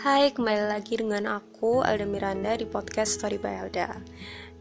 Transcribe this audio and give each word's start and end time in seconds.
Hai, 0.00 0.32
kembali 0.32 0.64
lagi 0.64 0.96
dengan 0.96 1.28
aku 1.28 1.84
Alda 1.84 2.08
Miranda 2.08 2.56
di 2.56 2.64
podcast 2.64 3.20
Story 3.20 3.36
by 3.36 3.68
Alda. 3.68 4.00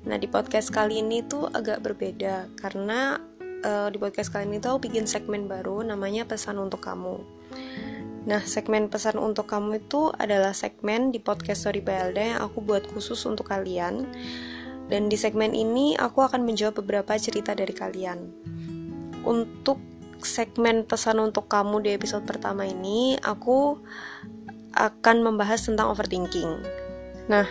Nah, 0.04 0.20
di 0.20 0.28
podcast 0.28 0.68
kali 0.68 1.00
ini 1.00 1.24
tuh 1.24 1.48
agak 1.56 1.80
berbeda 1.80 2.52
karena 2.60 3.16
uh, 3.64 3.88
di 3.88 3.96
podcast 3.96 4.36
kali 4.36 4.52
ini 4.52 4.60
tuh 4.60 4.76
aku 4.76 4.92
bikin 4.92 5.08
segmen 5.08 5.48
baru 5.48 5.80
namanya 5.88 6.28
pesan 6.28 6.60
untuk 6.60 6.84
kamu. 6.84 7.24
Nah, 8.28 8.44
segmen 8.44 8.92
pesan 8.92 9.16
untuk 9.16 9.48
kamu 9.48 9.80
itu 9.80 10.12
adalah 10.20 10.52
segmen 10.52 11.16
di 11.16 11.24
podcast 11.24 11.64
Story 11.64 11.80
by 11.80 12.12
Alda 12.12 12.36
yang 12.36 12.40
aku 12.44 12.60
buat 12.60 12.84
khusus 12.92 13.24
untuk 13.24 13.48
kalian. 13.48 14.12
Dan 14.92 15.08
di 15.08 15.16
segmen 15.16 15.56
ini 15.56 15.96
aku 15.96 16.20
akan 16.20 16.44
menjawab 16.44 16.84
beberapa 16.84 17.16
cerita 17.16 17.56
dari 17.56 17.72
kalian. 17.72 18.28
Untuk 19.24 19.80
segmen 20.20 20.84
pesan 20.84 21.24
untuk 21.24 21.48
kamu 21.48 21.80
di 21.80 21.96
episode 21.96 22.28
pertama 22.28 22.68
ini, 22.68 23.16
aku 23.24 23.80
akan 24.80 25.22
membahas 25.22 25.68
tentang 25.68 25.92
overthinking. 25.92 26.64
Nah, 27.28 27.46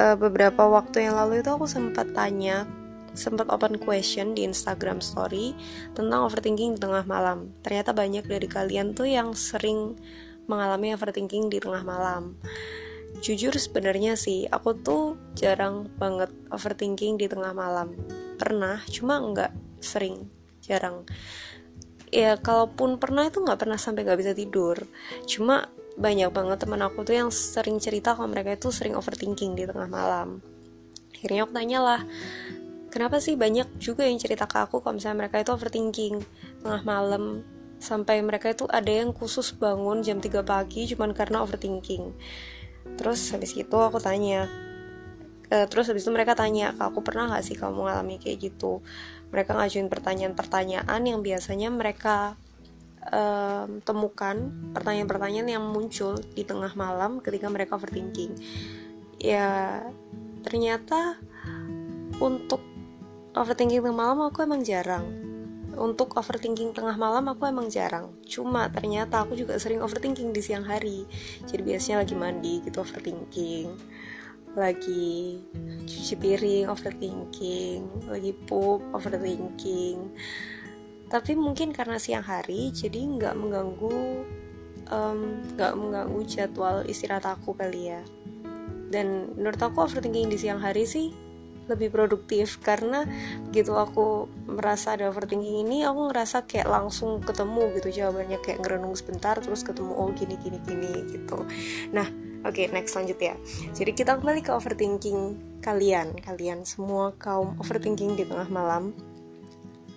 eh, 0.00 0.16
beberapa 0.16 0.66
waktu 0.66 1.06
yang 1.06 1.20
lalu 1.20 1.44
itu 1.44 1.52
aku 1.52 1.68
sempat 1.68 2.10
tanya, 2.16 2.64
sempat 3.12 3.52
open 3.52 3.76
question 3.76 4.32
di 4.32 4.48
Instagram 4.48 5.04
Story 5.04 5.52
tentang 5.92 6.24
overthinking 6.24 6.74
di 6.74 6.80
tengah 6.80 7.04
malam. 7.04 7.52
Ternyata 7.60 7.92
banyak 7.92 8.24
dari 8.24 8.48
kalian 8.48 8.96
tuh 8.96 9.06
yang 9.06 9.36
sering 9.36 10.00
mengalami 10.48 10.96
overthinking 10.96 11.52
di 11.52 11.60
tengah 11.62 11.84
malam. 11.84 12.40
Jujur 13.20 13.52
sebenarnya 13.52 14.14
sih, 14.14 14.46
aku 14.48 14.74
tuh 14.80 15.18
jarang 15.36 15.90
banget 15.98 16.30
overthinking 16.48 17.20
di 17.20 17.26
tengah 17.26 17.52
malam. 17.52 17.92
Pernah, 18.40 18.80
cuma 18.88 19.20
nggak 19.20 19.52
sering, 19.82 20.30
jarang. 20.62 21.04
Ya, 22.10 22.38
kalaupun 22.38 22.98
pernah 22.98 23.26
itu 23.26 23.42
nggak 23.42 23.60
pernah 23.60 23.78
sampai 23.78 24.02
nggak 24.06 24.18
bisa 24.18 24.32
tidur. 24.34 24.82
Cuma 25.26 25.70
banyak 26.00 26.32
banget 26.32 26.64
teman 26.64 26.80
aku 26.80 27.04
tuh 27.04 27.12
yang 27.12 27.28
sering 27.28 27.76
cerita 27.76 28.16
kalau 28.16 28.32
mereka 28.32 28.56
itu 28.56 28.72
sering 28.72 28.96
overthinking 28.96 29.52
di 29.52 29.68
tengah 29.68 29.86
malam. 29.86 30.40
Akhirnya 31.12 31.44
aku 31.44 31.52
tanya 31.52 31.78
lah 31.84 32.00
kenapa 32.88 33.20
sih 33.20 33.36
banyak 33.36 33.76
juga 33.76 34.08
yang 34.08 34.16
cerita 34.16 34.48
ke 34.48 34.56
aku 34.64 34.80
kalau 34.80 34.96
misalnya 34.96 35.28
mereka 35.28 35.44
itu 35.44 35.52
overthinking 35.52 36.24
tengah 36.64 36.82
malam? 36.82 37.44
Sampai 37.80 38.20
mereka 38.20 38.52
itu 38.52 38.64
ada 38.68 38.88
yang 38.88 39.12
khusus 39.12 39.56
bangun 39.56 40.00
jam 40.00 40.20
3 40.20 40.40
pagi 40.44 40.88
cuman 40.88 41.12
karena 41.12 41.44
overthinking. 41.44 42.16
Terus 42.96 43.20
habis 43.36 43.52
itu 43.52 43.76
aku 43.76 44.00
tanya 44.00 44.48
uh, 45.52 45.66
terus 45.68 45.92
habis 45.92 46.04
itu 46.04 46.12
mereka 46.12 46.32
tanya 46.32 46.72
aku 46.80 47.04
pernah 47.04 47.28
gak 47.36 47.44
sih 47.44 47.56
kamu 47.56 47.84
mengalami 47.84 48.16
kayak 48.16 48.52
gitu? 48.52 48.80
Mereka 49.32 49.52
ngajuin 49.52 49.92
pertanyaan-pertanyaan 49.92 51.00
yang 51.04 51.20
biasanya 51.20 51.68
mereka 51.68 52.40
um, 53.08 53.80
temukan 53.80 54.36
pertanyaan-pertanyaan 54.76 55.48
yang 55.60 55.64
muncul 55.64 56.20
di 56.36 56.44
tengah 56.44 56.72
malam 56.76 57.24
ketika 57.24 57.48
mereka 57.48 57.80
overthinking. 57.80 58.36
Ya, 59.20 59.80
ternyata 60.44 61.16
untuk 62.20 62.60
overthinking 63.32 63.80
tengah 63.80 63.96
malam 63.96 64.28
aku 64.28 64.44
emang 64.44 64.60
jarang. 64.60 65.06
Untuk 65.70 66.18
overthinking 66.18 66.76
tengah 66.76 66.98
malam 66.98 67.24
aku 67.30 67.48
emang 67.48 67.72
jarang. 67.72 68.12
Cuma 68.26 68.68
ternyata 68.68 69.24
aku 69.24 69.38
juga 69.38 69.56
sering 69.56 69.80
overthinking 69.80 70.34
di 70.34 70.42
siang 70.44 70.66
hari. 70.66 71.08
Jadi 71.48 71.62
biasanya 71.62 72.04
lagi 72.04 72.14
mandi 72.18 72.54
gitu 72.66 72.84
overthinking 72.84 73.70
lagi 74.58 75.38
cuci 75.86 76.14
piring 76.18 76.66
overthinking 76.66 78.10
lagi 78.10 78.34
pup 78.34 78.82
overthinking 78.90 80.10
tapi 81.10 81.34
mungkin 81.34 81.74
karena 81.74 81.98
siang 81.98 82.22
hari 82.22 82.70
jadi 82.70 83.02
nggak 83.18 83.34
mengganggu 83.34 84.24
nggak 85.54 85.72
mengganggu 85.78 86.20
jadwal 86.26 86.82
istirahat 86.82 87.26
aku 87.26 87.54
kali 87.54 87.94
ya. 87.94 88.02
Dan 88.90 89.38
menurut 89.38 89.62
aku 89.62 89.86
overthinking 89.86 90.26
di 90.26 90.38
siang 90.38 90.58
hari 90.58 90.82
sih 90.82 91.14
lebih 91.70 91.94
produktif 91.94 92.58
karena 92.58 93.06
gitu 93.54 93.78
aku 93.78 94.26
merasa 94.50 94.98
ada 94.98 95.06
overthinking 95.06 95.62
ini 95.62 95.86
aku 95.86 96.10
ngerasa 96.10 96.42
kayak 96.50 96.66
langsung 96.66 97.22
ketemu 97.22 97.70
gitu 97.78 98.02
jawabannya 98.02 98.42
kayak 98.42 98.58
ngerenung 98.66 98.98
sebentar 98.98 99.38
terus 99.38 99.62
ketemu 99.62 99.94
oh 99.94 100.10
gini 100.10 100.34
gini 100.42 100.58
gini 100.66 100.90
gitu. 101.14 101.46
Nah 101.94 102.10
oke 102.42 102.58
okay, 102.58 102.66
next 102.74 102.98
lanjut 102.98 103.22
ya. 103.22 103.38
Jadi 103.70 103.94
kita 103.94 104.18
kembali 104.18 104.42
ke 104.42 104.50
overthinking 104.50 105.38
kalian 105.62 106.18
kalian 106.18 106.66
semua 106.66 107.14
kaum 107.14 107.54
overthinking 107.62 108.18
di 108.18 108.26
tengah 108.26 108.50
malam. 108.50 108.90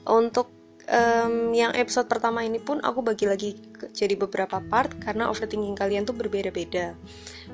Untuk 0.06 0.53
um, 0.90 1.56
yang 1.56 1.72
episode 1.76 2.10
pertama 2.10 2.44
ini 2.44 2.60
pun 2.60 2.80
aku 2.84 3.04
bagi 3.06 3.26
lagi 3.28 3.50
jadi 3.92 4.16
beberapa 4.16 4.60
part 4.60 4.96
karena 5.00 5.30
overthinking 5.32 5.76
kalian 5.78 6.04
tuh 6.04 6.16
berbeda-beda. 6.16 6.96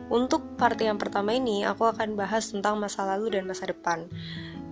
Untuk 0.10 0.58
part 0.58 0.78
yang 0.82 0.98
pertama 0.98 1.36
ini 1.36 1.66
aku 1.66 1.86
akan 1.86 2.18
bahas 2.18 2.50
tentang 2.50 2.78
masa 2.82 3.06
lalu 3.06 3.38
dan 3.38 3.46
masa 3.46 3.70
depan. 3.70 4.10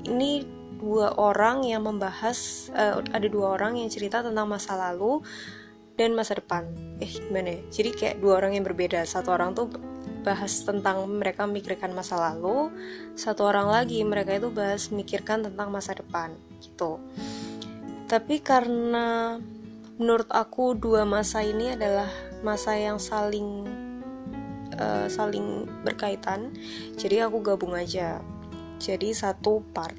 Ini 0.08 0.46
dua 0.78 1.18
orang 1.18 1.66
yang 1.66 1.86
membahas 1.86 2.70
uh, 2.74 3.02
ada 3.10 3.28
dua 3.30 3.58
orang 3.58 3.82
yang 3.82 3.90
cerita 3.90 4.22
tentang 4.22 4.46
masa 4.46 4.78
lalu 4.78 5.22
dan 5.98 6.14
masa 6.14 6.38
depan. 6.38 6.70
Eh 7.02 7.10
gimana 7.10 7.58
ya? 7.58 7.62
Jadi 7.74 7.90
kayak 7.94 8.16
dua 8.22 8.42
orang 8.42 8.54
yang 8.54 8.66
berbeda. 8.66 9.02
Satu 9.06 9.34
orang 9.34 9.58
tuh 9.58 9.74
bahas 10.22 10.60
tentang 10.62 11.08
mereka 11.08 11.48
memikirkan 11.48 11.96
masa 11.96 12.20
lalu, 12.20 12.68
satu 13.16 13.48
orang 13.48 13.72
lagi 13.72 14.04
mereka 14.04 14.36
itu 14.36 14.52
bahas 14.52 14.92
memikirkan 14.92 15.40
tentang 15.40 15.72
masa 15.72 15.96
depan 15.96 16.36
gitu 16.60 17.00
tapi 18.08 18.40
karena 18.40 19.36
menurut 20.00 20.32
aku 20.32 20.80
dua 20.80 21.04
masa 21.04 21.44
ini 21.44 21.76
adalah 21.76 22.08
masa 22.40 22.80
yang 22.80 23.04
saling 23.04 23.68
uh, 24.80 25.12
saling 25.12 25.68
berkaitan 25.84 26.56
jadi 26.96 27.28
aku 27.28 27.44
gabung 27.44 27.76
aja. 27.76 28.24
Jadi 28.78 29.10
satu 29.12 29.66
part. 29.74 29.98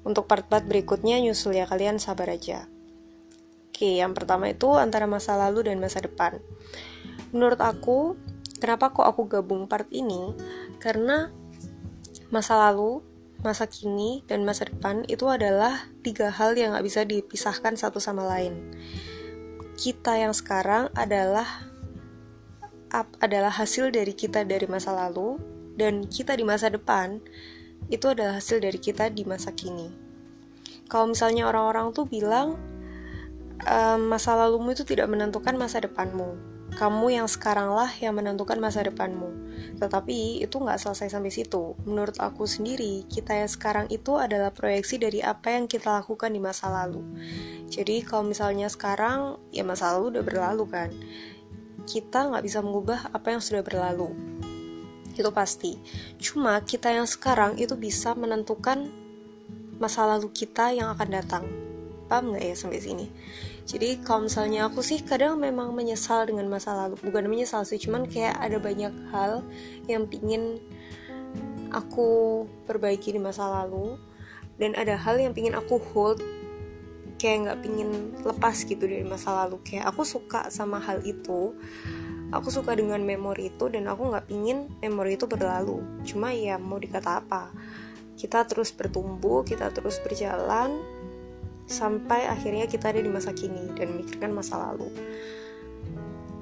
Untuk 0.00 0.24
part-part 0.24 0.64
berikutnya 0.64 1.20
nyusul 1.20 1.60
ya 1.60 1.68
kalian 1.68 2.00
sabar 2.00 2.32
aja. 2.32 2.64
Oke 3.68 4.00
yang 4.00 4.16
pertama 4.16 4.48
itu 4.48 4.72
antara 4.80 5.04
masa 5.04 5.36
lalu 5.36 5.68
dan 5.68 5.76
masa 5.76 6.00
depan. 6.00 6.40
Menurut 7.36 7.60
aku 7.60 8.16
kenapa 8.62 8.96
kok 8.96 9.04
aku 9.04 9.28
gabung 9.28 9.68
part 9.68 9.90
ini? 9.92 10.32
Karena 10.80 11.28
masa 12.32 12.56
lalu 12.56 13.04
masa 13.40 13.64
kini, 13.64 14.22
dan 14.28 14.44
masa 14.44 14.68
depan 14.68 15.04
itu 15.08 15.24
adalah 15.28 15.88
tiga 16.04 16.28
hal 16.28 16.52
yang 16.56 16.76
gak 16.76 16.84
bisa 16.84 17.00
dipisahkan 17.08 17.76
satu 17.76 17.96
sama 17.96 18.28
lain. 18.28 18.76
Kita 19.80 20.16
yang 20.20 20.36
sekarang 20.36 20.92
adalah 20.92 21.68
adalah 23.22 23.54
hasil 23.54 23.94
dari 23.94 24.12
kita 24.12 24.42
dari 24.44 24.66
masa 24.66 24.92
lalu, 24.92 25.40
dan 25.78 26.04
kita 26.04 26.34
di 26.36 26.44
masa 26.44 26.68
depan 26.68 27.22
itu 27.88 28.06
adalah 28.10 28.36
hasil 28.36 28.60
dari 28.60 28.76
kita 28.76 29.08
di 29.08 29.24
masa 29.24 29.54
kini. 29.54 29.88
Kalau 30.90 31.08
misalnya 31.08 31.46
orang-orang 31.46 31.94
tuh 31.94 32.04
bilang 32.04 32.58
ehm, 33.62 34.10
masa 34.10 34.34
lalumu 34.34 34.74
itu 34.74 34.82
tidak 34.82 35.06
menentukan 35.08 35.54
masa 35.54 35.80
depanmu, 35.80 36.36
kamu 36.74 37.22
yang 37.22 37.26
sekaranglah 37.30 37.88
yang 38.02 38.18
menentukan 38.18 38.58
masa 38.58 38.82
depanmu. 38.84 39.49
Tetapi 39.78 40.42
itu 40.42 40.56
nggak 40.56 40.80
selesai 40.80 41.12
sampai 41.12 41.30
situ. 41.30 41.76
Menurut 41.86 42.18
aku 42.18 42.48
sendiri, 42.48 43.06
kita 43.06 43.36
yang 43.36 43.50
sekarang 43.50 43.86
itu 43.92 44.16
adalah 44.16 44.50
proyeksi 44.50 44.98
dari 44.98 45.20
apa 45.20 45.54
yang 45.54 45.70
kita 45.70 46.02
lakukan 46.02 46.32
di 46.32 46.40
masa 46.42 46.72
lalu. 46.72 47.04
Jadi 47.70 48.02
kalau 48.02 48.26
misalnya 48.26 48.66
sekarang, 48.66 49.38
ya 49.54 49.62
masa 49.62 49.94
lalu 49.94 50.18
udah 50.18 50.24
berlalu 50.26 50.64
kan. 50.66 50.90
Kita 51.86 52.26
nggak 52.32 52.44
bisa 52.44 52.58
mengubah 52.64 53.14
apa 53.14 53.36
yang 53.36 53.42
sudah 53.44 53.62
berlalu. 53.62 54.10
Itu 55.14 55.30
pasti. 55.30 55.78
Cuma 56.18 56.58
kita 56.64 56.90
yang 56.90 57.06
sekarang 57.06 57.60
itu 57.60 57.76
bisa 57.76 58.16
menentukan 58.16 58.90
masa 59.80 60.04
lalu 60.04 60.28
kita 60.34 60.74
yang 60.76 60.92
akan 60.92 61.08
datang. 61.08 61.44
Paham 62.10 62.34
nggak 62.34 62.42
ya 62.42 62.54
sampai 62.58 62.82
sini? 62.82 63.06
Jadi 63.70 64.02
kalau 64.02 64.26
misalnya 64.26 64.66
aku 64.66 64.82
sih 64.82 64.98
kadang 64.98 65.38
memang 65.38 65.70
menyesal 65.70 66.26
dengan 66.26 66.50
masa 66.50 66.74
lalu. 66.74 66.98
Bukan 67.06 67.30
menyesal 67.30 67.62
sih 67.62 67.78
cuman 67.78 68.02
kayak 68.10 68.34
ada 68.34 68.58
banyak 68.58 68.90
hal 69.14 69.46
yang 69.86 70.10
pingin 70.10 70.58
aku 71.70 72.42
perbaiki 72.66 73.14
di 73.14 73.22
masa 73.22 73.46
lalu. 73.46 73.94
Dan 74.58 74.74
ada 74.74 74.98
hal 74.98 75.22
yang 75.22 75.30
pingin 75.30 75.54
aku 75.54 75.78
hold 75.94 76.18
kayak 77.22 77.46
nggak 77.46 77.58
pingin 77.62 77.90
lepas 78.26 78.58
gitu 78.66 78.90
dari 78.90 79.06
masa 79.06 79.46
lalu. 79.46 79.62
Kayak 79.62 79.94
aku 79.94 80.02
suka 80.02 80.50
sama 80.50 80.82
hal 80.82 81.06
itu. 81.06 81.54
Aku 82.34 82.50
suka 82.50 82.74
dengan 82.74 82.98
memori 83.06 83.54
itu 83.54 83.70
dan 83.70 83.86
aku 83.86 84.10
nggak 84.10 84.26
pingin 84.26 84.66
memori 84.82 85.14
itu 85.14 85.30
berlalu. 85.30 85.78
Cuma 86.02 86.34
ya 86.34 86.58
mau 86.58 86.82
dikata 86.82 87.22
apa? 87.22 87.54
Kita 88.18 88.42
terus 88.50 88.74
bertumbuh 88.74 89.46
kita 89.46 89.70
terus 89.70 90.02
berjalan 90.02 90.99
sampai 91.70 92.26
akhirnya 92.26 92.66
kita 92.66 92.90
ada 92.90 92.98
di 92.98 93.06
masa 93.06 93.30
kini 93.30 93.70
dan 93.78 93.94
memikirkan 93.94 94.34
masa 94.34 94.58
lalu. 94.58 94.90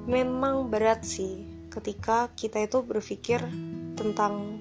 Memang 0.09 0.73
berat 0.73 1.05
sih 1.05 1.45
ketika 1.69 2.33
kita 2.33 2.65
itu 2.65 2.81
berpikir 2.81 3.45
tentang 3.93 4.57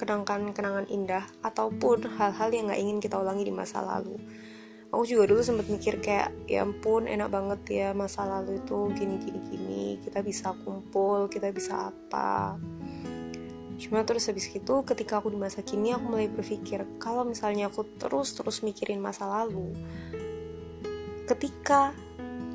kenangan-kenangan 0.00 0.88
indah 0.88 1.24
ataupun 1.44 2.08
hal-hal 2.16 2.48
yang 2.48 2.72
gak 2.72 2.80
ingin 2.80 2.98
kita 3.00 3.20
ulangi 3.20 3.44
di 3.44 3.52
masa 3.52 3.84
lalu. 3.84 4.16
aku 4.86 5.02
juga 5.02 5.28
dulu 5.28 5.42
sempat 5.42 5.66
mikir 5.66 5.98
kayak 5.98 6.32
ya 6.46 6.62
ampun 6.62 7.10
enak 7.10 7.28
banget 7.28 7.60
ya 7.68 7.88
masa 7.92 8.22
lalu 8.22 8.62
itu 8.62 8.78
gini 8.94 9.18
gini 9.18 9.40
gini 9.50 9.84
kita 10.00 10.22
bisa 10.22 10.54
kumpul 10.62 11.26
kita 11.26 11.50
bisa 11.50 11.90
apa 11.90 12.54
cuma 13.76 14.02
terus 14.08 14.28
habis 14.32 14.48
itu 14.48 14.74
ketika 14.84 15.20
aku 15.20 15.32
di 15.32 15.38
masa 15.38 15.60
kini 15.60 15.92
aku 15.92 16.16
mulai 16.16 16.28
berpikir 16.32 16.84
kalau 16.96 17.28
misalnya 17.28 17.68
aku 17.68 17.84
terus 18.00 18.32
terus 18.32 18.64
mikirin 18.64 19.00
masa 19.00 19.28
lalu 19.28 19.76
ketika 21.28 21.92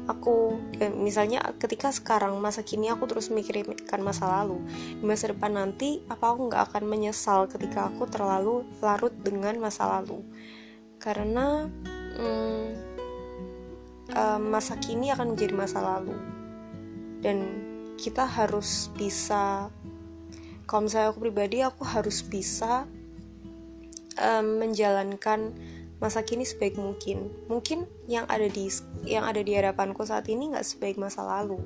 aku 0.09 0.57
eh, 0.81 0.89
misalnya 0.89 1.39
ketika 1.61 1.93
sekarang 1.93 2.35
masa 2.41 2.65
kini 2.65 2.89
aku 2.89 3.05
terus 3.05 3.29
mikirkan 3.29 4.01
masa 4.01 4.25
lalu 4.41 4.59
di 4.97 5.05
masa 5.05 5.29
depan 5.29 5.53
nanti 5.53 6.01
apa 6.09 6.33
aku 6.33 6.49
nggak 6.49 6.63
akan 6.73 6.83
menyesal 6.89 7.45
ketika 7.45 7.87
aku 7.93 8.09
terlalu 8.09 8.65
larut 8.81 9.13
dengan 9.21 9.55
masa 9.61 9.99
lalu? 9.99 10.25
Karena 11.01 11.65
hmm, 12.17 12.65
uh, 14.13 14.39
masa 14.39 14.77
kini 14.77 15.09
akan 15.09 15.33
menjadi 15.33 15.53
masa 15.57 15.79
lalu. 15.81 16.13
Dan 17.21 17.37
kita 17.97 18.25
harus 18.25 18.89
bisa 18.97 19.69
kalau 20.71 20.87
misalnya 20.87 21.11
aku 21.11 21.27
pribadi 21.27 21.59
aku 21.59 21.83
harus 21.83 22.23
bisa 22.23 22.87
um, 24.15 24.63
menjalankan 24.63 25.51
masa 25.99 26.23
kini 26.23 26.47
sebaik 26.47 26.79
mungkin. 26.79 27.27
Mungkin 27.51 27.83
yang 28.07 28.23
ada 28.31 28.47
di 28.47 28.71
yang 29.03 29.27
ada 29.27 29.43
di 29.43 29.51
hadapanku 29.51 30.07
saat 30.07 30.31
ini 30.31 30.55
nggak 30.55 30.63
sebaik 30.63 30.95
masa 30.95 31.27
lalu. 31.27 31.59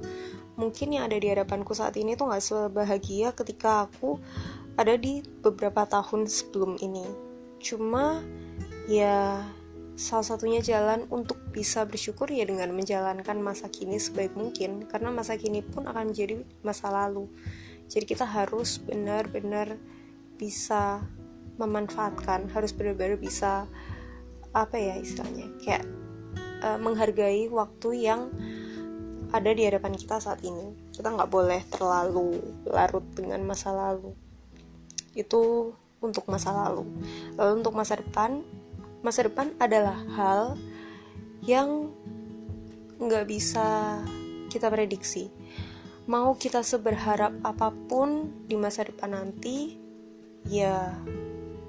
Mungkin 0.58 0.98
yang 0.98 1.06
ada 1.06 1.22
di 1.22 1.30
hadapanku 1.30 1.78
saat 1.78 1.94
ini 2.02 2.18
tuh 2.18 2.34
nggak 2.34 2.42
sebahagia 2.42 3.30
ketika 3.38 3.86
aku 3.86 4.18
ada 4.74 4.98
di 4.98 5.22
beberapa 5.22 5.86
tahun 5.86 6.26
sebelum 6.26 6.82
ini. 6.82 7.06
Cuma 7.62 8.26
ya 8.90 9.46
salah 9.94 10.26
satunya 10.26 10.66
jalan 10.66 11.06
untuk 11.14 11.40
bisa 11.54 11.86
bersyukur 11.86 12.26
ya 12.34 12.44
dengan 12.44 12.74
menjalankan 12.74 13.38
masa 13.38 13.70
kini 13.70 14.02
sebaik 14.02 14.34
mungkin. 14.34 14.90
Karena 14.90 15.14
masa 15.14 15.38
kini 15.38 15.62
pun 15.62 15.86
akan 15.86 16.10
menjadi 16.10 16.42
masa 16.66 16.90
lalu 16.90 17.30
jadi 17.92 18.06
kita 18.06 18.26
harus 18.26 18.82
benar-benar 18.82 19.78
bisa 20.36 21.06
memanfaatkan 21.56 22.52
harus 22.52 22.76
benar-benar 22.76 23.16
bisa 23.16 23.70
apa 24.52 24.76
ya 24.76 24.96
istilahnya 25.00 25.48
kayak 25.64 25.84
uh, 26.64 26.80
menghargai 26.80 27.48
waktu 27.52 27.90
yang 28.08 28.32
ada 29.36 29.52
di 29.52 29.68
hadapan 29.68 30.00
kita 30.00 30.22
saat 30.24 30.40
ini. 30.48 30.72
Kita 30.96 31.12
nggak 31.12 31.28
boleh 31.28 31.62
terlalu 31.68 32.40
larut 32.72 33.04
dengan 33.12 33.44
masa 33.44 33.76
lalu. 33.76 34.16
Itu 35.12 35.74
untuk 36.00 36.24
masa 36.32 36.56
lalu. 36.56 36.88
Lalu 37.36 37.52
untuk 37.60 37.74
masa 37.76 38.00
depan 38.00 38.40
masa 39.04 39.28
depan 39.28 39.54
adalah 39.62 40.02
hal 40.18 40.58
yang 41.44 41.92
nggak 42.98 43.28
bisa 43.28 44.00
kita 44.48 44.72
prediksi. 44.72 45.28
Mau 46.06 46.38
kita 46.38 46.62
seberharap 46.62 47.34
apa 47.42 47.74
pun 47.74 48.30
di 48.46 48.54
masa 48.54 48.86
depan 48.86 49.10
nanti, 49.10 49.74
ya 50.46 50.94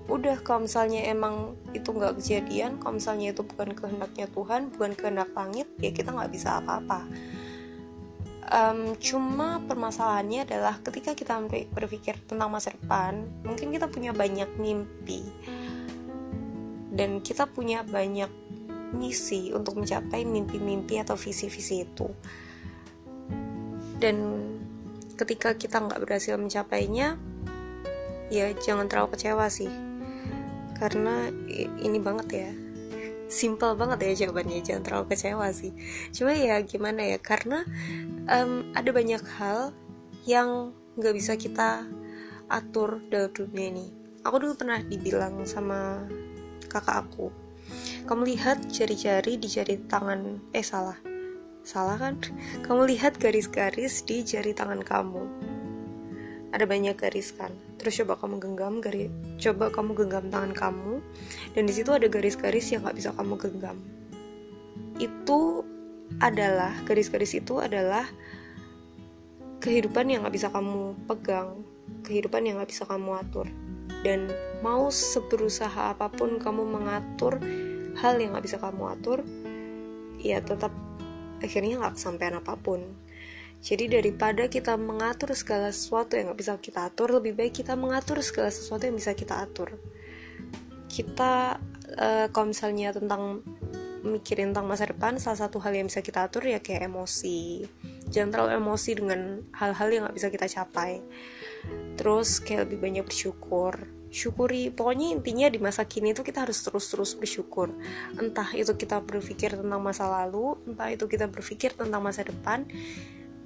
udah 0.07 0.39
kalau 0.45 0.69
misalnya 0.69 1.09
emang 1.09 1.57
itu 1.73 1.89
nggak 1.89 2.21
kejadian, 2.21 2.77
kalau 2.77 3.01
misalnya 3.01 3.33
itu 3.33 3.43
bukan 3.43 3.73
kehendaknya 3.73 4.29
Tuhan, 4.29 4.71
bukan 4.77 4.93
kehendak 4.93 5.33
langit, 5.33 5.67
ya 5.81 5.91
kita 5.91 6.13
nggak 6.13 6.31
bisa 6.31 6.61
apa-apa. 6.61 7.09
Um, 8.47 8.95
cuma 9.03 9.59
permasalahannya 9.67 10.47
adalah 10.47 10.79
ketika 10.79 11.19
kita 11.19 11.35
berpikir 11.75 12.15
tentang 12.31 12.53
masa 12.53 12.71
depan, 12.71 13.27
mungkin 13.43 13.75
kita 13.75 13.91
punya 13.91 14.15
banyak 14.15 14.47
mimpi 14.61 15.27
dan 16.95 17.21
kita 17.21 17.45
punya 17.51 17.83
banyak 17.83 18.31
misi 18.95 19.51
untuk 19.51 19.77
mencapai 19.77 20.23
mimpi-mimpi 20.23 21.03
atau 21.03 21.19
visi-visi 21.19 21.85
itu 21.85 22.07
dan 24.03 24.17
ketika 25.17 25.57
kita 25.57 25.81
nggak 25.81 26.01
berhasil 26.05 26.37
mencapainya 26.37 27.17
ya 28.29 28.53
jangan 28.59 28.87
terlalu 28.91 29.17
kecewa 29.17 29.47
sih. 29.49 29.71
Karena 30.77 31.33
ini 31.81 31.99
banget 32.03 32.29
ya. 32.33 32.53
Simple 33.27 33.75
banget 33.75 34.07
ya 34.07 34.27
jawabannya 34.27 34.63
jangan 34.63 34.83
terlalu 34.85 35.07
kecewa 35.17 35.49
sih. 35.51 35.73
Cuma 36.13 36.37
ya 36.37 36.61
gimana 36.63 37.03
ya 37.03 37.19
karena 37.19 37.65
um, 38.29 38.71
ada 38.77 38.91
banyak 38.93 39.23
hal 39.41 39.73
yang 40.29 40.77
nggak 41.01 41.15
bisa 41.17 41.35
kita 41.35 41.89
atur 42.47 43.03
dalam 43.09 43.33
dunia 43.33 43.73
ini. 43.73 43.87
Aku 44.23 44.43
dulu 44.43 44.59
pernah 44.59 44.83
dibilang 44.83 45.43
sama 45.47 46.07
kakak 46.67 47.09
aku 47.09 47.47
kamu 48.07 48.37
lihat 48.37 48.59
jari-jari 48.71 49.39
di 49.39 49.49
jari 49.51 49.75
tangan 49.91 50.39
eh 50.55 50.63
salah 50.63 51.16
salah 51.67 51.99
kan? 51.99 52.23
Kamu 52.63 52.87
lihat 52.87 53.19
garis-garis 53.19 54.07
di 54.07 54.23
jari 54.23 54.55
tangan 54.55 54.87
kamu. 54.87 55.27
Ada 56.55 56.63
banyak 56.63 56.95
garis 56.95 57.35
kan? 57.35 57.51
Terus 57.77 58.01
coba 58.01 58.15
kamu 58.23 58.39
genggam 58.39 58.79
garis 58.79 59.11
coba 59.37 59.69
kamu 59.69 59.99
genggam 59.99 60.31
tangan 60.33 60.55
kamu 60.57 61.05
dan 61.53 61.63
di 61.69 61.75
situ 61.75 61.93
ada 61.93 62.09
garis-garis 62.09 62.71
yang 62.71 62.87
nggak 62.87 62.97
bisa 62.97 63.11
kamu 63.19 63.35
genggam. 63.35 63.77
Itu 64.97 65.67
adalah 66.23 66.73
garis-garis 66.87 67.35
itu 67.35 67.59
adalah 67.59 68.07
kehidupan 69.59 70.07
yang 70.07 70.23
nggak 70.23 70.39
bisa 70.39 70.49
kamu 70.55 70.95
pegang 71.11 71.67
kehidupan 72.07 72.47
yang 72.47 72.63
nggak 72.63 72.71
bisa 72.71 72.87
kamu 72.87 73.19
atur. 73.19 73.51
Dan 74.07 74.31
mau 74.63 74.87
seberusaha 74.87 75.99
apa 75.99 76.07
pun 76.15 76.39
kamu 76.39 76.63
mengatur 76.63 77.43
hal 77.99 78.21
yang 78.21 78.37
gak 78.37 78.45
bisa 78.45 78.61
kamu 78.61 78.93
atur 78.93 79.25
ya 80.21 80.39
tetap 80.45 80.71
akhirnya 81.43 81.81
gak 81.83 81.97
kesampaian 81.99 82.39
apa 82.39 82.55
pun. 82.57 82.83
Jadi 83.65 83.91
daripada 83.91 84.47
kita 84.47 84.79
mengatur 84.79 85.33
segala 85.35 85.73
sesuatu 85.75 86.15
yang 86.15 86.31
gak 86.33 86.39
bisa 86.39 86.53
kita 86.61 86.87
atur 86.87 87.19
lebih 87.19 87.35
baik 87.35 87.65
kita 87.65 87.75
mengatur 87.75 88.21
segala 88.23 88.53
sesuatu 88.53 88.87
yang 88.87 88.95
bisa 88.95 89.17
kita 89.17 89.43
atur. 89.43 89.75
Kita 90.87 91.59
uh, 91.99 92.27
kalau 92.31 92.47
misalnya 92.53 92.95
tentang 92.95 93.43
mikirin 94.07 94.55
tentang 94.55 94.71
masa 94.71 94.87
depan 94.87 95.19
salah 95.19 95.49
satu 95.49 95.59
hal 95.59 95.75
yang 95.75 95.91
bisa 95.91 95.99
kita 95.99 96.31
atur 96.31 96.47
ya 96.47 96.63
kayak 96.63 96.87
emosi. 96.87 97.67
Jangan 98.07 98.31
terlalu 98.31 98.53
emosi 98.63 98.91
dengan 98.95 99.21
hal-hal 99.57 99.89
yang 99.91 100.03
gak 100.07 100.17
bisa 100.17 100.29
kita 100.31 100.47
capai. 100.47 101.03
Terus 101.99 102.39
kayak 102.39 102.71
lebih 102.71 102.79
banyak 102.79 103.05
bersyukur 103.09 103.96
syukuri 104.17 104.73
pokoknya 104.73 105.13
intinya 105.13 105.53
di 105.53 105.61
masa 105.61 105.85
kini 105.85 106.17
itu 106.17 106.25
kita 106.25 106.49
harus 106.49 106.65
terus-terus 106.65 107.21
bersyukur. 107.21 107.69
Entah 108.17 108.49
itu 108.57 108.73
kita 108.73 109.05
berpikir 109.05 109.61
tentang 109.61 109.85
masa 109.85 110.09
lalu 110.09 110.57
entah 110.65 110.89
itu 110.89 111.05
kita 111.05 111.29
berpikir 111.29 111.77
tentang 111.77 112.01
masa 112.01 112.25
depan 112.25 112.65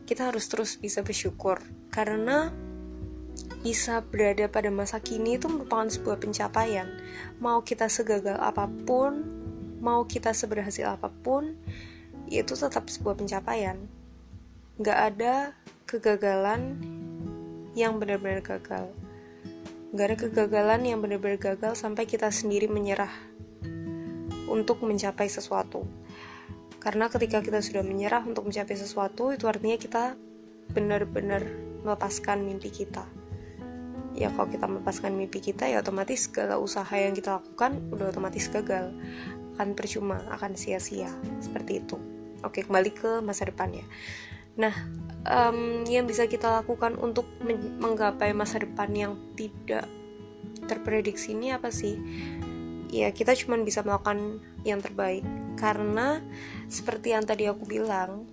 kita 0.07 0.31
harus 0.31 0.47
terus 0.47 0.79
bisa 0.79 1.03
bersyukur. 1.03 1.59
Karena 1.91 2.55
bisa 3.67 3.99
berada 3.99 4.47
pada 4.47 4.71
masa 4.71 5.03
kini 5.03 5.43
itu 5.43 5.51
merupakan 5.51 5.91
sebuah 5.91 6.23
pencapaian. 6.23 6.87
Mau 7.43 7.67
kita 7.67 7.91
segagal 7.91 8.39
apa 8.39 8.71
pun 8.87 9.27
mau 9.83 10.07
kita 10.07 10.31
seberhasil 10.31 10.87
apa 10.87 11.11
pun 11.11 11.59
itu 12.31 12.55
tetap 12.55 12.87
sebuah 12.87 13.19
pencapaian. 13.19 13.91
Nggak 14.79 14.99
ada 15.03 15.35
kegagalan 15.91 16.79
yang 17.75 17.99
benar-benar 17.99 18.39
gagal 18.39 19.00
Gak 19.91 20.07
ada 20.07 20.17
kegagalan 20.17 20.87
yang 20.87 21.03
benar-benar 21.03 21.43
gagal 21.43 21.75
sampai 21.75 22.07
kita 22.07 22.31
sendiri 22.31 22.71
menyerah 22.71 23.11
untuk 24.47 24.87
mencapai 24.87 25.27
sesuatu. 25.27 25.83
Karena 26.79 27.11
ketika 27.11 27.43
kita 27.43 27.59
sudah 27.59 27.83
menyerah 27.83 28.23
untuk 28.23 28.47
mencapai 28.47 28.79
sesuatu, 28.79 29.35
itu 29.35 29.51
artinya 29.51 29.75
kita 29.75 30.15
benar-benar 30.71 31.43
melepaskan 31.83 32.47
mimpi 32.47 32.71
kita. 32.71 33.03
Ya 34.15 34.31
kalau 34.31 34.47
kita 34.47 34.71
melepaskan 34.71 35.11
mimpi 35.19 35.43
kita, 35.43 35.67
ya 35.67 35.83
otomatis 35.83 36.31
segala 36.31 36.63
usaha 36.63 36.95
yang 36.95 37.11
kita 37.11 37.43
lakukan 37.43 37.91
udah 37.91 38.15
otomatis 38.15 38.47
gagal. 38.47 38.95
Akan 39.59 39.75
percuma, 39.75 40.23
akan 40.31 40.55
sia-sia. 40.55 41.11
Seperti 41.43 41.83
itu. 41.83 41.99
Oke, 42.47 42.63
kembali 42.63 42.91
ke 42.95 43.11
masa 43.27 43.45
depan 43.45 43.75
ya. 43.75 43.85
Nah, 44.55 44.73
um, 45.27 45.85
yang 45.85 46.09
bisa 46.09 46.25
kita 46.25 46.63
lakukan 46.63 46.97
untuk 46.97 47.27
menggapai 47.81 48.33
masa 48.33 48.63
depan 48.63 48.91
yang 48.93 49.13
tidak 49.37 49.85
terprediksi 50.65 51.37
ini 51.37 51.53
apa 51.53 51.69
sih? 51.69 51.99
Ya, 52.91 53.15
kita 53.15 53.39
cuma 53.39 53.55
bisa 53.63 53.87
melakukan 53.87 54.43
yang 54.67 54.83
terbaik 54.83 55.23
karena 55.55 56.19
seperti 56.67 57.15
yang 57.15 57.23
tadi 57.23 57.47
aku 57.47 57.63
bilang, 57.69 58.27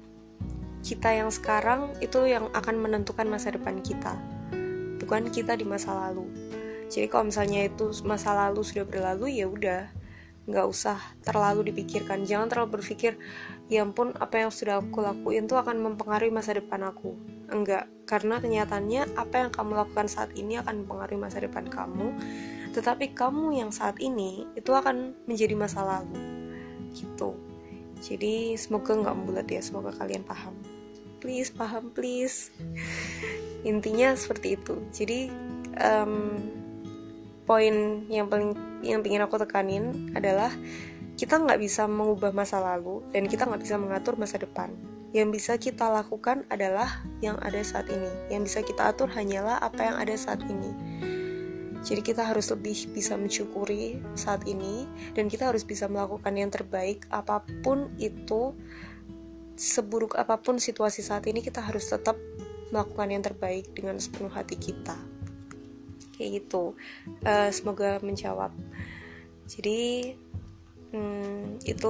kita 0.81 1.13
yang 1.13 1.29
sekarang 1.29 1.93
itu 1.99 2.25
yang 2.25 2.49
akan 2.55 2.79
menentukan 2.79 3.27
masa 3.27 3.53
depan 3.53 3.83
kita, 3.83 4.17
bukan 5.03 5.29
kita 5.29 5.53
di 5.53 5.65
masa 5.67 5.93
lalu. 5.93 6.25
Jadi 6.87 7.11
kalau 7.11 7.27
misalnya 7.27 7.67
itu 7.67 7.91
masa 8.07 8.31
lalu 8.31 8.63
sudah 8.63 8.87
berlalu 8.87 9.43
ya 9.43 9.45
udah, 9.45 9.91
nggak 10.47 10.65
usah 10.65 10.97
terlalu 11.21 11.69
dipikirkan. 11.69 12.23
Jangan 12.23 12.47
terlalu 12.47 12.79
berpikir 12.79 13.19
ya 13.67 13.83
ampun 13.83 14.15
apa 14.15 14.47
yang 14.47 14.51
sudah 14.51 14.79
aku 14.79 15.03
lakuin 15.03 15.45
tuh 15.45 15.59
akan 15.59 15.83
mempengaruhi 15.83 16.31
masa 16.31 16.55
depan 16.55 16.87
aku. 16.87 17.19
Enggak 17.51 17.91
karena 18.07 18.39
kenyataannya 18.39 19.19
apa 19.19 19.35
yang 19.43 19.51
kamu 19.51 19.75
lakukan 19.75 20.07
saat 20.07 20.31
ini 20.39 20.55
akan 20.63 20.87
mempengaruhi 20.87 21.19
masa 21.19 21.43
depan 21.43 21.67
kamu 21.67 22.15
tetapi 22.77 23.17
kamu 23.17 23.57
yang 23.57 23.71
saat 23.73 23.97
ini 23.97 24.45
itu 24.53 24.69
akan 24.69 25.17
menjadi 25.25 25.57
masa 25.57 25.81
lalu. 25.81 26.15
Gitu. 26.93 27.33
Jadi 27.97 28.53
semoga 28.53 28.93
nggak 28.93 29.15
membulat 29.17 29.47
ya 29.49 29.59
semoga 29.59 29.89
kalian 29.97 30.21
paham. 30.21 30.53
Please 31.17 31.49
paham 31.49 31.89
please. 31.91 32.53
Intinya 33.69 34.13
seperti 34.13 34.61
itu. 34.61 34.77
Jadi 34.93 35.33
um, 35.81 36.37
poin 37.47 38.03
yang 38.11 38.27
paling 38.27 38.53
yang 38.83 38.99
ingin 39.01 39.23
aku 39.23 39.39
tekanin 39.39 40.11
adalah 40.13 40.51
kita 41.17 41.39
nggak 41.41 41.57
bisa 41.57 41.89
mengubah 41.89 42.35
masa 42.35 42.61
lalu 42.61 43.01
dan 43.09 43.25
kita 43.25 43.47
nggak 43.47 43.63
bisa 43.63 43.79
mengatur 43.79 44.19
masa 44.19 44.37
depan. 44.37 44.69
Yang 45.15 45.27
bisa 45.39 45.53
kita 45.57 45.89
lakukan 45.89 46.45
adalah 46.51 47.01
yang 47.23 47.39
ada 47.41 47.63
saat 47.63 47.89
ini. 47.89 48.11
Yang 48.29 48.51
bisa 48.51 48.59
kita 48.61 48.91
atur 48.91 49.09
hanyalah 49.09 49.57
apa 49.57 49.81
yang 49.87 49.97
ada 49.97 50.13
saat 50.13 50.43
ini. 50.45 50.69
Jadi 51.81 52.03
kita 52.03 52.27
harus 52.27 52.51
lebih 52.51 52.91
bisa 52.91 53.15
mensyukuri 53.15 54.03
saat 54.13 54.43
ini 54.43 54.85
dan 55.15 55.31
kita 55.31 55.47
harus 55.47 55.63
bisa 55.63 55.87
melakukan 55.87 56.35
yang 56.35 56.51
terbaik 56.51 57.07
apa 57.07 57.41
pun 57.63 57.87
itu 57.97 58.51
seburuk 59.57 60.19
apa 60.19 60.37
pun 60.37 60.59
situasi 60.59 61.01
saat 61.01 61.25
ini 61.25 61.41
kita 61.41 61.63
harus 61.63 61.87
tetap 61.87 62.19
melakukan 62.69 63.09
yang 63.09 63.23
terbaik 63.23 63.71
dengan 63.73 63.97
sepenuh 63.97 64.29
hati 64.29 64.59
kita 64.59 65.16
kayak 66.17 66.43
gitu. 66.43 66.73
Uh, 67.23 67.53
semoga 67.53 68.01
menjawab. 68.01 68.51
Jadi 69.47 70.11
hmm, 70.91 71.63
itu 71.63 71.89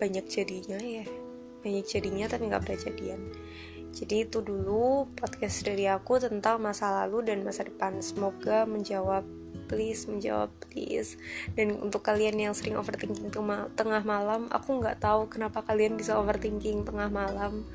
banyak 0.00 0.26
jadinya 0.26 0.80
ya. 0.80 1.06
Banyak 1.62 1.84
jadinya 1.86 2.26
tapi 2.26 2.48
nggak 2.48 2.62
pernah 2.64 2.80
jadian. 2.80 3.20
Jadi 3.88 4.28
itu 4.28 4.44
dulu 4.44 5.08
podcast 5.16 5.64
dari 5.64 5.88
aku 5.88 6.20
tentang 6.20 6.60
masa 6.60 6.92
lalu 7.04 7.28
dan 7.28 7.44
masa 7.44 7.64
depan. 7.64 8.00
Semoga 8.04 8.68
menjawab 8.68 9.24
please 9.68 10.08
menjawab 10.08 10.48
please. 10.64 11.20
Dan 11.52 11.76
untuk 11.78 12.04
kalian 12.04 12.40
yang 12.40 12.52
sering 12.56 12.80
overthinking 12.80 13.28
tengah 13.76 14.02
malam 14.02 14.48
aku 14.48 14.80
nggak 14.80 14.98
tahu 15.04 15.28
kenapa 15.28 15.60
kalian 15.64 16.00
bisa 16.00 16.16
overthinking 16.16 16.88
tengah 16.88 17.12
malam 17.12 17.68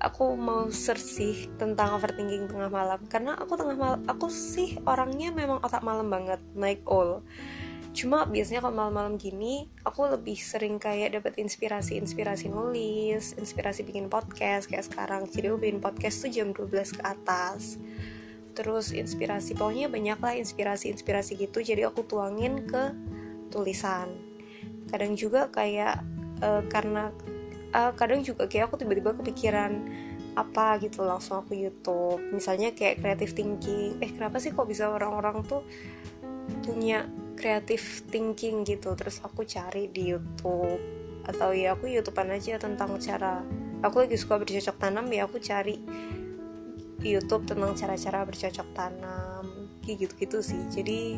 aku 0.00 0.36
mau 0.36 0.68
search 0.68 1.04
sih 1.04 1.34
tentang 1.56 1.96
overthinking 1.96 2.48
tengah 2.48 2.68
malam. 2.70 3.00
Karena 3.08 3.36
aku 3.36 3.56
tengah 3.56 3.76
malam 3.76 4.00
aku 4.08 4.28
sih 4.28 4.76
orangnya 4.84 5.32
memang 5.32 5.60
otak 5.64 5.80
malam 5.84 6.08
banget 6.08 6.40
like 6.56 6.84
all. 6.84 7.24
Cuma 7.96 8.28
biasanya 8.28 8.60
kalau 8.60 8.76
malam-malam 8.76 9.16
gini 9.16 9.72
aku 9.80 10.04
lebih 10.04 10.36
sering 10.36 10.76
kayak 10.76 11.16
dapat 11.16 11.40
inspirasi-inspirasi 11.40 12.52
nulis 12.52 13.32
inspirasi 13.40 13.88
bikin 13.88 14.12
podcast 14.12 14.68
kayak 14.68 14.84
sekarang. 14.84 15.24
Jadi 15.32 15.48
aku 15.48 15.58
bikin 15.64 15.80
podcast 15.80 16.20
tuh 16.20 16.28
jam 16.28 16.52
12 16.52 16.92
ke 16.92 17.02
atas. 17.02 17.80
Terus 18.52 18.92
inspirasi 18.92 19.56
pokoknya 19.56 19.88
banyak 19.88 20.20
lah 20.20 20.36
inspirasi-inspirasi 20.36 21.40
gitu. 21.40 21.64
Jadi 21.64 21.88
aku 21.88 22.04
tuangin 22.04 22.68
ke 22.68 22.92
tulisan. 23.48 24.12
Kadang 24.92 25.16
juga 25.16 25.48
kayak 25.48 26.04
uh, 26.44 26.60
karena 26.68 27.16
uh, 27.76 27.92
kadang 27.92 28.24
juga 28.24 28.48
kayak 28.48 28.72
aku 28.72 28.80
tiba-tiba 28.80 29.12
kepikiran 29.12 29.84
apa 30.36 30.80
gitu 30.80 31.04
langsung 31.04 31.44
aku 31.44 31.56
YouTube. 31.56 32.20
Misalnya 32.32 32.72
kayak 32.72 33.00
creative 33.04 33.32
thinking. 33.36 34.00
Eh 34.00 34.10
kenapa 34.12 34.40
sih 34.40 34.52
kok 34.52 34.68
bisa 34.68 34.88
orang-orang 34.88 35.44
tuh 35.44 35.64
punya 36.64 37.04
creative 37.36 38.04
thinking 38.08 38.64
gitu? 38.64 38.96
Terus 38.96 39.20
aku 39.20 39.44
cari 39.44 39.88
di 39.92 40.12
YouTube. 40.12 40.80
Atau 41.24 41.52
ya 41.56 41.76
aku 41.76 41.88
YouTubean 41.88 42.36
aja 42.36 42.60
tentang 42.60 42.96
cara 43.00 43.44
aku 43.84 44.04
lagi 44.04 44.16
suka 44.16 44.40
bercocok 44.40 44.76
tanam 44.80 45.04
ya 45.12 45.28
aku 45.28 45.36
cari 45.42 45.76
YouTube 47.00 47.44
tentang 47.44 47.72
cara-cara 47.72 48.24
bercocok 48.28 48.68
tanam. 48.76 49.44
Kayak 49.80 49.96
gitu-gitu 50.04 50.44
sih. 50.44 50.60
Jadi 50.68 51.16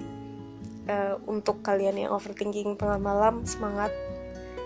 uh, 0.86 1.18
untuk 1.26 1.58
kalian 1.66 2.06
yang 2.06 2.14
overthinking 2.14 2.78
tengah 2.78 3.02
malam 3.02 3.42
semangat 3.42 3.90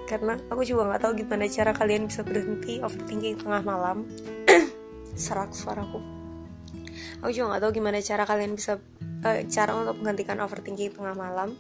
karena 0.07 0.39
aku 0.51 0.63
juga 0.67 0.89
nggak 0.89 1.03
tahu 1.03 1.13
gimana 1.25 1.47
cara 1.49 1.73
kalian 1.73 2.09
bisa 2.11 2.23
berhenti 2.27 2.83
overthinking 2.83 3.41
tengah 3.41 3.63
malam. 3.63 4.09
Serak 5.19 5.53
suaraku. 5.53 6.01
Aku 7.23 7.31
juga 7.31 7.55
nggak 7.55 7.63
tahu 7.63 7.73
gimana 7.79 7.99
cara 8.03 8.27
kalian 8.27 8.59
bisa 8.59 8.83
uh, 9.23 9.41
cara 9.47 9.71
untuk 9.79 10.03
menggantikan 10.03 10.39
overthinking 10.43 10.93
tengah 10.95 11.15
malam. 11.15 11.55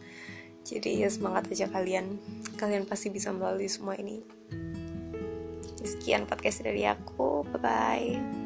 Jadi 0.62 1.02
ya 1.02 1.10
semangat 1.10 1.50
aja 1.50 1.66
kalian. 1.70 2.18
Kalian 2.58 2.86
pasti 2.86 3.10
bisa 3.10 3.34
melalui 3.34 3.66
semua 3.66 3.98
ini. 3.98 4.22
Sekian 5.82 6.26
podcast 6.30 6.62
dari 6.62 6.86
aku. 6.86 7.42
Bye 7.50 7.58
bye 7.58 8.41